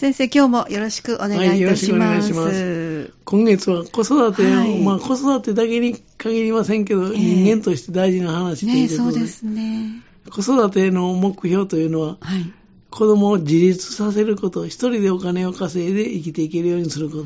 [0.00, 2.32] 先生、今日もよろしくお願いいたします。
[2.32, 3.12] はい、ます。
[3.26, 10.02] 今月は子育て、はい、まあ子育てだけに限りませんけど、えー、人間として大事な話ということで、ね、そうですね。
[10.30, 12.50] 子育ての目標というのは、はい、
[12.88, 17.24] 子供を自立させること、一人でお金を稼いで生きていけるようにすること。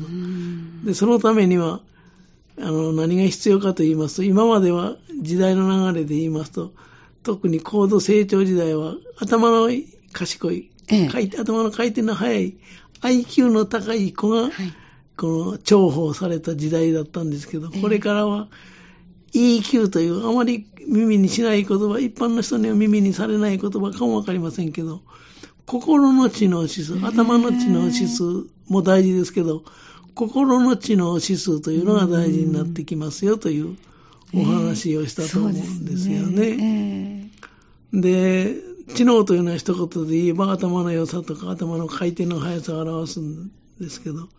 [0.83, 1.79] で、そのためには、
[2.59, 6.73] あの、何が必要かと言いますと、今までは時代の流れで言いますと、
[7.23, 9.69] 特に高度成長時代は頭の
[10.11, 12.57] 賢い、ええ、頭の回転の速い
[13.01, 14.51] IQ の高い子が、はい、
[15.17, 18.47] この重宝された時代だったんですけど、これからは
[19.33, 25.01] EQ というあまり耳にしない言葉、一般の人には耳にされない言葉かもわかりませんけど、
[25.65, 28.23] 心の知能指数、頭の知能指数
[28.67, 29.63] も大事ですけど、
[30.13, 33.75] 心の知能指数というのが大事になってきますよという
[34.33, 37.29] お話をしたと思うんですよね。
[37.93, 38.55] で、
[38.93, 44.29] 知能というのは一言で言えば頭の良さとか頭の回転の速さを表すんですけど、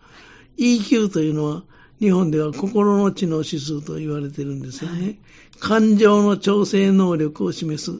[0.57, 1.63] EQ というのは
[1.99, 5.01] 日本では心の知能指数と言われてるんですよね。
[5.01, 5.17] はい、
[5.59, 7.99] 感情の調整能力を示す。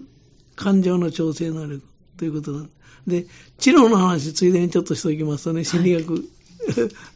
[0.55, 1.83] 感情の調整能力
[2.17, 2.69] ということなん
[3.05, 3.27] で、
[3.59, 6.23] 知能の話、ついでにちょっとしておきますとね、心理学、はい、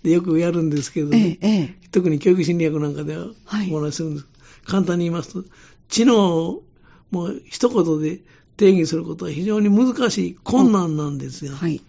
[0.04, 3.26] でよくやるんですけどね、ええ、特に教育心理学なんかでは
[3.72, 4.26] お話しするんです。
[4.26, 5.44] はい、簡単に言いますと、
[5.90, 6.64] 知能を
[7.10, 8.22] もう一言で
[8.58, 11.54] 定義することは非常に難しい、困難なんですよ。
[11.54, 11.82] はい、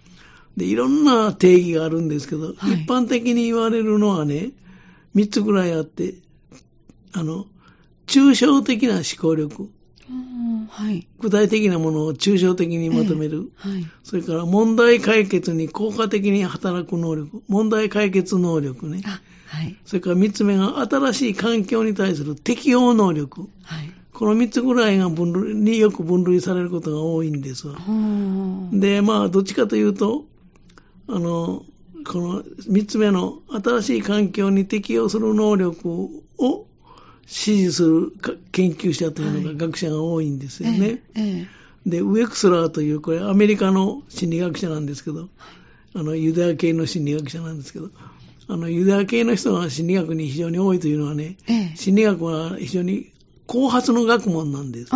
[0.56, 4.50] でいろんな定義があるんですけど、はい、一般的に言われるのはね、
[5.14, 6.14] 三つぐらいあって、
[7.12, 7.46] あの、
[8.06, 9.70] 抽象的な思考力。
[10.68, 27.74] はい、具体的なものを抽象的にまとめる、えーはい、それから問題解決に効果的に働く能力、問題解決能力ね、はい、それから三つ目が新しい環境に対する適応能力、はい、この三つぐらいが分類によく分類されることが多いんですわ。
[28.70, 30.26] で、まあ、どっちかというと、
[31.08, 31.64] あの、
[32.06, 36.68] この三つ目の新しい環境に適応する能力を
[37.26, 38.12] 支持する
[38.52, 40.78] 研究者というのが学者が多いんですよね。
[40.78, 41.46] はいええ、
[41.84, 45.30] で、ウェクスラーという、これアメリカの心理学者なんですけど、
[45.94, 47.90] あの、ユダヤ系の心理学者なんですけど、
[48.46, 53.11] あの、ユダヤ系の人が心理学に非常に多いというのはね、え、心理学は非常に
[53.46, 54.92] 後発の学問なんです。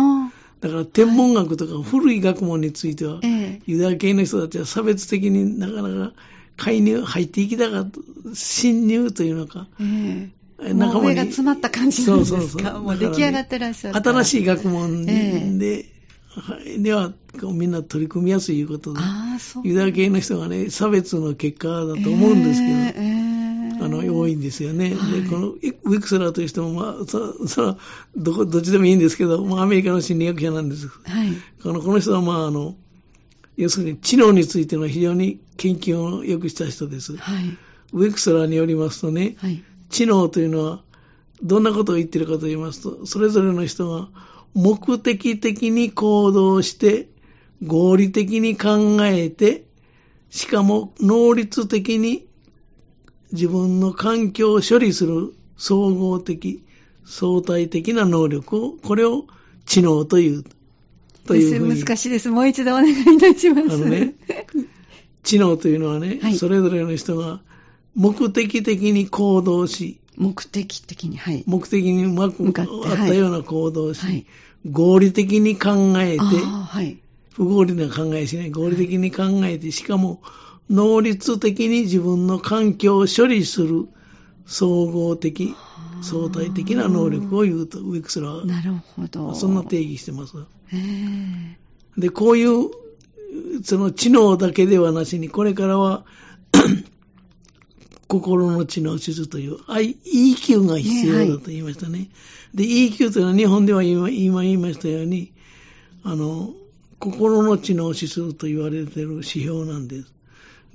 [0.59, 3.19] だから天文学とか古い学問については、
[3.67, 6.13] ユダヤ系の人たちは差別的になかなか
[6.57, 7.99] 介入、入っていきたかった、
[8.33, 9.67] 侵入というのか、
[10.59, 11.15] 仲間に。
[11.15, 12.37] が詰まった感じなんですか？
[12.39, 12.81] そうそうそう。
[12.81, 14.03] もう出来上がってらっしゃる。
[14.03, 17.13] 新しい学問で、えー、では、
[17.53, 18.99] みんな取り組みやすいいうことで、
[19.63, 22.67] ユダヤ系の人がね、差別の結果だと思うんですけ
[22.99, 23.07] ど、
[23.79, 24.95] あの、多いんですよね。
[24.95, 27.79] はい、で、このウィクスラーという人も、まあ、そその
[28.15, 30.87] どどっちでもいいんですけど、まあ、アメリカの心理学者なんです。
[30.87, 31.29] はい、
[31.61, 32.75] このこの人は、まあ、あの、
[33.57, 37.17] 要するに知能についての非常に研究をよくした人です。
[37.17, 37.57] はい、
[37.93, 40.81] ウェクスラーによりますとね、はい、知能というのは
[41.41, 44.09] どんなことを言ってるかと言いますと、それぞれの人が
[44.53, 47.09] 目的的に行動して、
[47.65, 49.65] 合理的に考えて、
[50.29, 52.26] しかも能率的に
[53.31, 56.63] 自分の環境を処理する総合的、
[57.05, 59.25] 相対的な能力を、これを
[59.65, 60.43] 知能という。
[61.25, 62.29] という難しいです。
[62.29, 63.75] もう一度お願いいたします。
[63.75, 64.15] あのね、
[65.23, 67.41] 知能というのはね、はい、それぞれの人が
[67.95, 71.43] 目的的に行動し、目的的に、はい。
[71.45, 72.65] 目的にうまくあっ
[73.07, 74.25] たような行動をし、はい、
[74.71, 76.97] 合理的に考えて、はい、
[77.33, 80.21] 不合理な考えしない、合理的に考えて、しかも
[80.69, 83.87] 能率的に自分の環境を処理する
[84.45, 85.55] 総合的、
[86.01, 88.45] 相対的な能力を言うと、ウィクスラーは。
[88.45, 89.35] なるほど。
[89.35, 90.33] そんな定義してます。
[91.97, 92.69] で、こういう、
[93.63, 96.05] その知能だけではなしに、これからは
[98.07, 102.09] 心の知能指数という EQ が必要だと言いましたね。
[102.53, 105.33] で、EQ というのは日本では今今言いましたように、
[106.03, 106.53] あの、
[106.99, 110.16] 心の知能指数と言われている指標なんです。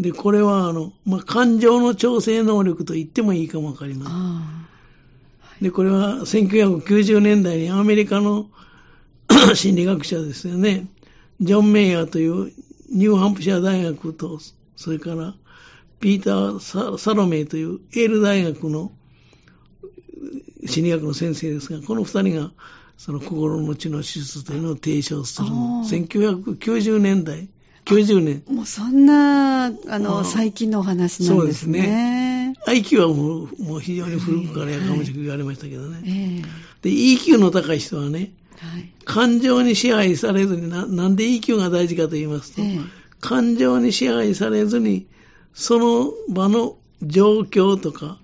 [0.00, 4.66] で、これは、あの、まあ、感情の調整能力と言ってもいいかもわかりま
[5.60, 5.64] す。
[5.64, 8.46] で、これは1990年代にアメリカの
[9.54, 10.86] 心理学者ですよね。
[11.40, 12.52] ジョン・メイヤーという
[12.90, 14.38] ニューハンプシャー大学と、
[14.76, 15.34] それから
[16.00, 18.92] ピーター・サロメイというエール大学の
[20.66, 22.50] 心理学の先生ですが、この二人が
[22.96, 25.84] その心の知の指数というのを提唱するの。
[25.84, 27.48] 1990年代、
[27.84, 28.42] 90年。
[28.48, 31.80] もうそんな、あの、最近のお話なんですね。
[31.80, 32.54] そうですね。
[32.66, 36.02] IQ はもうもう非常に古くからやかもしく言われましたけどね。
[36.04, 36.42] えー、
[36.82, 42.88] で、EQ の高い人はね、はい、感情に支配されずにな、なんで EQ が大事かと言いますと、えー、
[43.20, 45.06] 感情に支配されずに、
[45.54, 48.18] その場の状況とか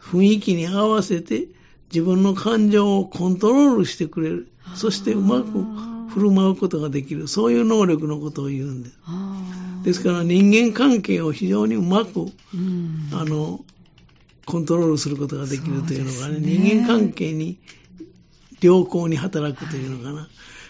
[0.00, 1.46] 雰囲気に合わせて
[1.92, 4.48] 自分の感情をコントロールしてくれる。
[4.74, 7.28] そしてうまく振る舞うことができる。
[7.28, 8.96] そういう能力のことを言うんです。
[9.84, 12.26] ですから人間関係を非常にうまく、
[13.12, 13.64] あの、
[14.44, 17.58] コントロールすることができるというのがね、ね人間関係に
[18.60, 20.28] 良好に働くというのかな。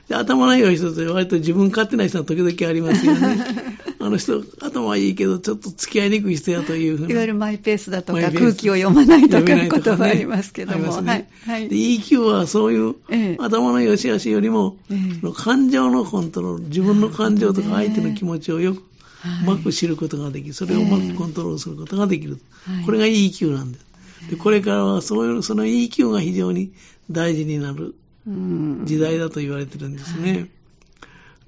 [0.09, 3.39] で頭の良い人って割と自分勝手な人は時々ありますよね。
[4.07, 11.03] あの人、頭はいいけど、ちょっと付き合いにくい人やというふういわゆるマイペースだとか、空気を読まないとかいうことはありますけども。
[11.03, 11.69] ね、はい。
[11.69, 20.55] EQ はそういう、ええ、頭の良し悪しよりも、ええ、感情のコントロール、自分の感情とか相手の気持ちをよく、うまく知ることができる。
[20.55, 22.39] それをうまくコントロールすることができる。
[22.85, 23.87] これが EQ なんです。
[24.31, 26.71] でこれからはそういう、その EQ が非常に
[27.11, 27.97] 大事になる
[28.85, 30.49] 時代だと言われてるんですね。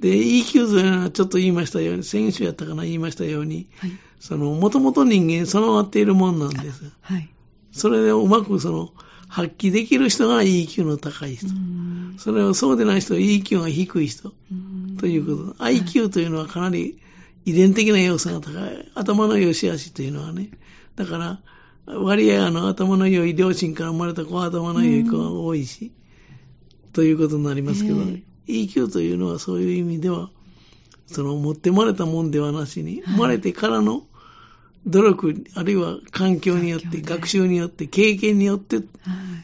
[0.01, 6.91] で、EQ というのはちょっと言いましたように、先週やったかな言いましたように、はい、その、もともと人間備わっているもんなんです。
[7.01, 7.29] はい。
[7.73, 8.91] それでうまくその、
[9.29, 11.49] 発揮できる人が EQ の高い人。
[12.17, 14.33] それをそうでない人は EQ が低い人。
[14.99, 15.65] ということ。
[15.65, 16.99] IQ というのはかなり
[17.45, 18.91] 遺伝的な要素が高い。
[18.95, 20.51] 頭の良し悪しというのはね。
[20.97, 21.41] だから、
[21.87, 25.93] 割合あの頭の良い両親から生まれた子は頭の良い子が多いし、
[26.93, 30.31] ということになりますけど、ね、EQ というのはそういう意味では、
[31.07, 34.03] その持って生まれたもんではなしに、生まれてからの
[34.87, 38.81] 努力、あるいは環境によって、学習によって、経験によって、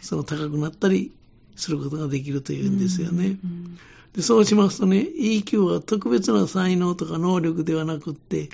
[0.02, 1.12] その高くなったり
[1.56, 3.36] することができるというんですよね。
[4.14, 8.48] でそうしますとね、EQ は特別な才能とか能力ではなくって、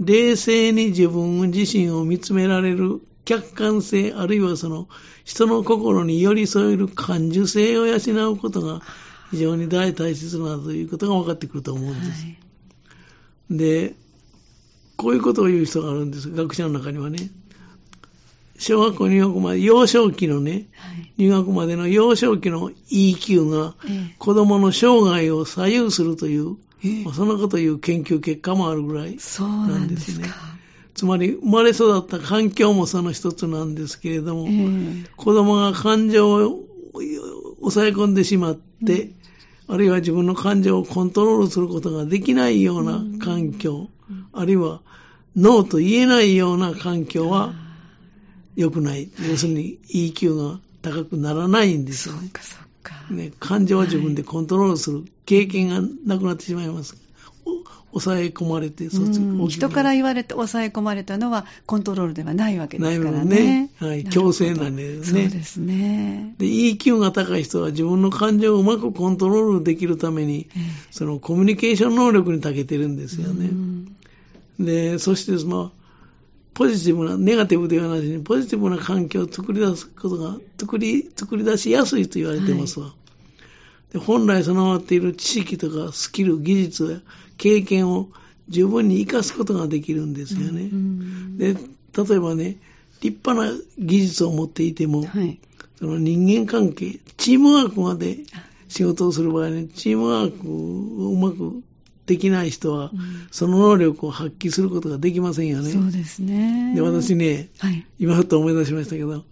[0.00, 4.88] 冷静に自分自身を見つめられる客観性、あるいはその
[5.24, 8.82] 人の心に寄り添える感受性を養うことが
[9.30, 12.24] 非常に大大切なということが分かってくると思うんです。
[12.24, 12.30] は
[13.50, 13.94] い、で、
[14.96, 16.30] こういうことを言う人があるんです。
[16.30, 17.30] 学者の中にはね。
[18.58, 23.74] 小学校入学まで、幼少期のね、はい、入学までの幼少期の EQ が
[24.18, 30.28] 子供の生涯を左右するという、えそんなこという研究結果もあるぐらいなんですね。
[30.94, 36.64] つまり生まれ育った環境もその一つなんですけれども、えー、子供が感情を
[37.60, 39.10] 抑え込んでしまって、
[39.66, 43.88] あるいは自分の感情をコントロールすることができないような環境、
[44.32, 44.80] あるいは
[45.36, 47.52] ノーと言えないような環境は
[48.56, 49.10] 良くない。
[49.28, 52.30] 要するに EQ が高くならないんですよね。
[53.10, 56.96] ね感情は自分でコントロールする経験がなくなってしまいます。
[57.92, 58.88] 抑え込まれて、
[59.48, 63.24] 人から言われて抑え込まれたのはコントロールではないわけですからね。
[63.24, 65.22] ねはい、強制なんですね。
[65.22, 66.34] そうですね。
[66.38, 70.48] で、EQ が高い人は自分の感情をうまくコントロールできるために、
[70.90, 73.50] そのコミュニケーション能力に長けてるんですよね。
[74.60, 75.72] で、そしてその、
[76.52, 82.86] ポジティブな、ネガティブではなしに、ポジティブな環境を作り出すことが、作り、作り出しやすいと言われてますわ。
[82.86, 82.97] はい
[83.92, 86.98] で本来備わっている知識とかスキル、技術や
[87.36, 88.08] 経験を
[88.48, 90.70] 十分に活かすことができるんですよね。
[91.36, 92.56] で、例えばね、
[93.00, 95.38] 立派な技術を持っていても、はい、
[95.78, 98.18] その人間関係、チームワークまで
[98.68, 101.62] 仕事をする場合に、チームワークをうまく
[102.06, 102.90] できない人は、
[103.30, 105.70] その能力を発揮することができませんよね。
[105.70, 106.72] そうですね。
[106.74, 109.24] で、私ね、はい、今ふと思い出しましたけど、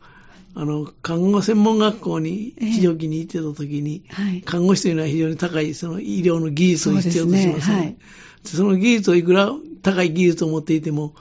[0.58, 7.60] あの、看護専門学校に、非常期に行ってた時に、えーはい、看護師というのは非常に高い、その医療の技術を必要とします、ね。
[7.60, 7.96] そ、ねはい、
[8.42, 11.14] その技術をいくら高い技術を持っていても、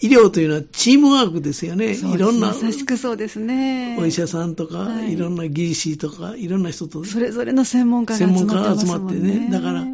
[0.00, 1.92] 医療というのはチームワークですよね。
[1.92, 2.54] いろんな。
[2.62, 3.98] 優しくそうですね。
[4.00, 7.04] お医者さんとか、はい、いろんな技師とか、いろんな人と。
[7.04, 8.70] それぞれの専門家が集まってますもんね。
[8.70, 9.48] 専門家が集まってね。
[9.50, 9.86] だから、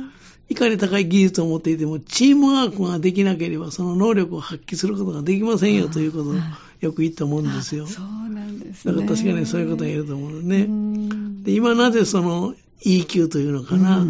[0.48, 6.34] いかに高い技術を持っていても、チームワークができなければ、その能力を発揮することができませんよということを
[6.80, 7.86] よく言ったもんですよ。
[7.86, 8.92] そうなんですね。
[8.92, 10.68] だから確かにそういうことが言えると思うね。
[11.42, 14.06] で今なぜその EQ というのかな、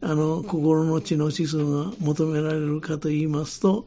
[0.00, 3.86] あの、心の知の指数が求められるかと言いますと、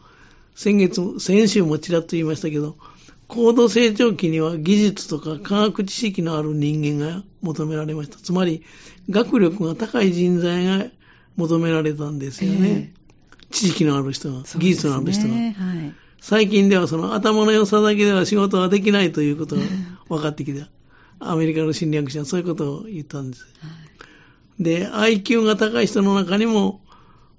[0.55, 2.77] 先月、先週もちらっと言いましたけど、
[3.27, 8.17] 高度成長期には技術とか科学知識のある人間が求められました。
[8.17, 8.63] つまり、
[9.09, 10.85] 学力が高い人材が
[11.37, 12.69] 求められたんですよね。
[12.69, 15.33] えー、知識のある人が、技術のある人が。
[15.33, 15.53] はい、
[16.21, 19.61] 最近ではその頭の良さだけでは仕事ができないということが
[20.09, 20.67] 分かってきた。
[21.19, 23.43] アメリカの心理学者はそういうことを言ったんです。
[23.59, 23.67] は
[24.59, 26.81] い、で、IQ が高い人の中にも、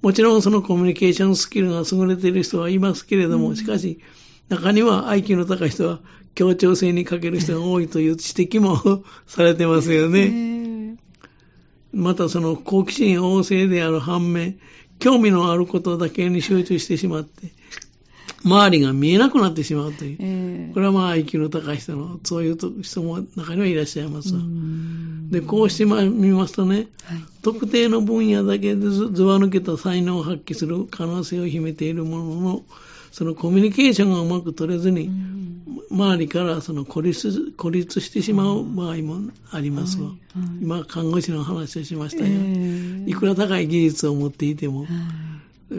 [0.02, 4.00] もちろんそのコミュニケーションスキルが優れている人はいますけれども、しかし、
[4.48, 6.00] 中には IQ の高い人は
[6.34, 10.55] 協調性に欠ける人が多いという指摘も されてますよね。
[11.96, 14.58] またその好奇心旺盛である反面、
[14.98, 17.50] 興味のあることだけに集中してしまって、
[18.44, 20.16] 周りが見えなくなってしまうという。
[20.20, 24.34] えー、これはまあ IQ の高い人の、そういう人も中にはいらっしゃいます
[25.30, 26.86] で、こうしてみますとね、はい、
[27.42, 32.62] 特定の分野だけでずば抜けた才能を発揮する可能性を秘めているものの、
[33.12, 35.10] そのコミュニケーションがうまく取れずに、
[35.90, 40.10] 周りからその孤立孤立してしまう場合もありますわ。
[40.60, 44.86] 今、看護師の話をしましたよ、えー、いくら高い技術を持っていても、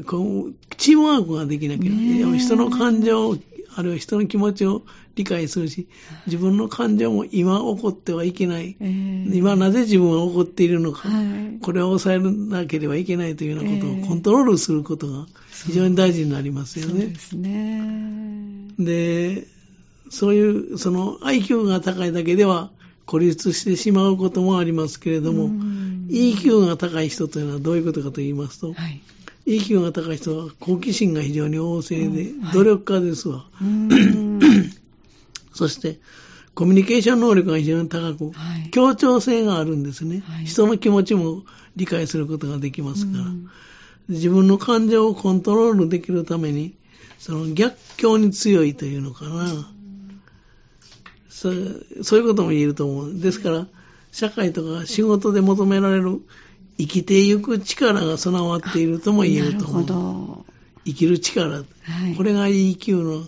[0.05, 3.38] こうチームワークができなきゃ、ね、人の感情、
[3.77, 4.81] あるいは人の気持ちを
[5.13, 5.88] 理解するし、
[6.25, 8.75] 自分の感情も今起こってはいけない。
[8.79, 15.27] えー、今なぜ自分は起こっているのか、はい、これを抑えなければいけないというようなことをコントロールすることが
[15.63, 16.91] 非常に大事になりますよね。
[16.91, 18.74] そうですね。
[18.79, 19.46] で、
[20.10, 22.72] そういう、その IQ が高いだけでは
[23.05, 25.51] 孤立してしまうこともありますけれども、
[26.10, 29.01] EQ が高い人というのはどういうことかと言いますと、はい
[29.47, 33.45] EQ が高い人は好奇心が非常に旺盛で、努力家ですわ。
[35.55, 35.99] そして、
[36.53, 41.43] コミュニケーション能力が非常に高く、はい、協調性があるんですね、はい、人の気持ちも
[41.77, 43.23] 理解することができますから、
[44.09, 46.75] 自分の感情をコントロールできるために、
[47.17, 49.71] その逆境に強いというのかな。
[51.29, 53.13] そうそういうことも言えると思う。
[53.13, 53.67] ですから、
[54.11, 56.21] 社会とか仕事で求められる
[56.77, 60.51] 生きていく力が備わっているとも言えると思う。
[60.86, 61.50] 生きる力。
[61.50, 61.63] は
[62.12, 63.25] い、これが EQ の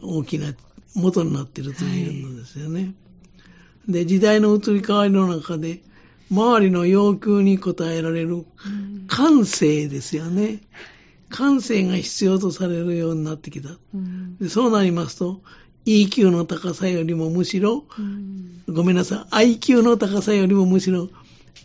[0.00, 0.54] 大きな
[0.94, 2.80] 元になっているというのですよね。
[2.80, 2.86] は
[3.88, 5.80] い、で、時代の移り変わりの中で、
[6.30, 8.46] 周りの要求に応えられる
[9.08, 10.60] 感性ですよね。
[11.28, 13.70] 感性が必要とされるようになってきた。
[14.40, 15.42] でそうなりますと、
[15.84, 17.84] EQ の高さよりもむしろ、
[18.68, 21.08] ごめんなさい、IQ の高さよりもむしろ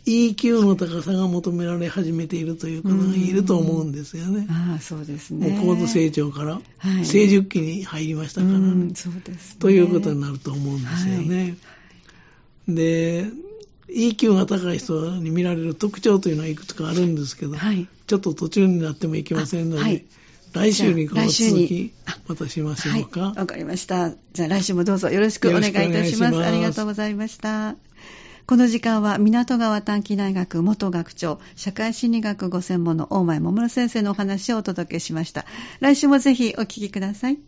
[0.06, 4.48] EQ の高さが求められ始めているということが言えると思うんですよね。
[4.50, 5.50] ああ、そうですね。
[5.50, 6.62] もう高度成長から、
[7.04, 8.96] 成熟期に入りましたからね。
[8.96, 11.58] そうです、ね、ということになると思うんですよね。
[12.68, 13.26] はい、で、
[13.90, 20.06] EQ が高い人に見られる特徴というのはいくつかあるんですけど、はい、ちょっと途中になってもいけませんので、はい、
[20.54, 21.92] 来週にこの続き、
[22.28, 23.20] またしましょうか。
[23.20, 24.12] わ、はい、かりました。
[24.34, 26.38] じゃあ来週もどうぞよろしくお願いいたします。
[26.38, 27.76] ありがとうございました。
[28.48, 35.46] この時間は港川短期大学元学長、社会心理学ご専門の大前桃先生のお話をお届けしました。
[35.82, 37.40] 来週もぜひお聞きください。